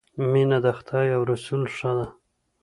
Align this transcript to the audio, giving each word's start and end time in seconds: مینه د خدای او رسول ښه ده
مینه 0.31 0.57
د 0.65 0.67
خدای 0.77 1.07
او 1.15 1.21
رسول 1.31 1.63
ښه 1.75 1.91
ده 1.97 2.07